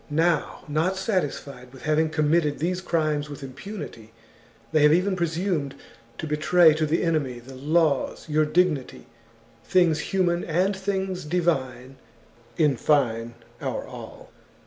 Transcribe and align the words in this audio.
Now, 0.09 0.61
not 0.67 0.97
satisfied 0.97 1.71
with 1.71 1.83
having 1.83 2.09
committed 2.09 2.57
these 2.57 2.81
crimes 2.81 3.29
with 3.29 3.43
impunity, 3.43 4.13
they 4.71 4.81
have 4.81 4.91
even 4.93 5.15
presumed 5.15 5.75
to 6.17 6.25
betray 6.25 6.73
to 6.73 6.87
the 6.87 7.03
enemy 7.03 7.37
the 7.37 7.53
laws, 7.53 8.27
your 8.27 8.45
dignity, 8.45 9.05
things 9.63 9.99
human 9.99 10.43
and 10.43 10.75
things 10.75 11.23
divine, 11.23 11.97
in 12.57 12.77
fine, 12.77 13.35
our 13.61 13.85
all. 13.85 14.31